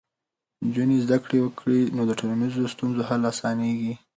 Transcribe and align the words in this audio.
نجونې 0.65 0.97
زده 1.05 1.17
کړه 1.23 1.37
وکړي، 1.41 1.81
نو 1.95 2.01
د 2.09 2.11
ټولنیزو 2.19 2.71
ستونزو 2.73 3.01
حل 3.09 3.21
اسانېږي. 3.31 3.93